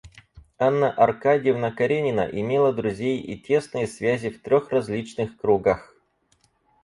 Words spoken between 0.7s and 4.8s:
Аркадьевна Каренина имела друзей и тесные связи в трех